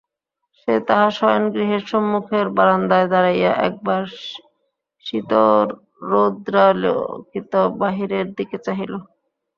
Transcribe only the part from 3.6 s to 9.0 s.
একবার শীতরৌদ্রালোকিত বাহিরের দিকে চাহিল।